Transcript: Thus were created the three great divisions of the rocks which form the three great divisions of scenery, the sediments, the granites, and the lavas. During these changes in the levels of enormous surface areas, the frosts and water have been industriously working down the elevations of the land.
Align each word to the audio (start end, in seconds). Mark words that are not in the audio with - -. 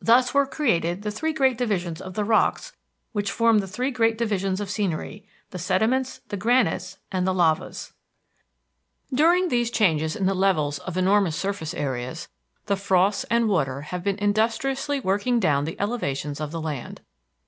Thus 0.00 0.34
were 0.34 0.44
created 0.44 1.02
the 1.02 1.12
three 1.12 1.32
great 1.32 1.56
divisions 1.56 2.00
of 2.00 2.14
the 2.14 2.24
rocks 2.24 2.72
which 3.12 3.30
form 3.30 3.58
the 3.58 3.68
three 3.68 3.92
great 3.92 4.18
divisions 4.18 4.60
of 4.60 4.68
scenery, 4.68 5.24
the 5.50 5.58
sediments, 5.60 6.20
the 6.30 6.36
granites, 6.36 6.98
and 7.12 7.28
the 7.28 7.32
lavas. 7.32 7.92
During 9.14 9.50
these 9.50 9.70
changes 9.70 10.16
in 10.16 10.26
the 10.26 10.34
levels 10.34 10.80
of 10.80 10.96
enormous 10.96 11.36
surface 11.36 11.74
areas, 11.74 12.26
the 12.66 12.74
frosts 12.74 13.22
and 13.30 13.48
water 13.48 13.82
have 13.82 14.02
been 14.02 14.18
industriously 14.18 14.98
working 14.98 15.38
down 15.38 15.64
the 15.64 15.78
elevations 15.80 16.40
of 16.40 16.50
the 16.50 16.60
land. 16.60 17.00